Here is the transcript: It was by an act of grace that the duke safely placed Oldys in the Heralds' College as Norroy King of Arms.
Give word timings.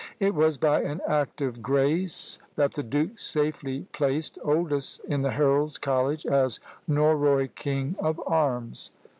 It 0.19 0.33
was 0.33 0.57
by 0.57 0.81
an 0.81 0.99
act 1.07 1.41
of 1.43 1.61
grace 1.61 2.39
that 2.55 2.73
the 2.73 2.81
duke 2.81 3.19
safely 3.19 3.85
placed 3.91 4.39
Oldys 4.43 4.99
in 5.01 5.21
the 5.21 5.29
Heralds' 5.29 5.77
College 5.77 6.25
as 6.25 6.59
Norroy 6.89 7.53
King 7.53 7.95
of 7.99 8.19
Arms. 8.25 8.89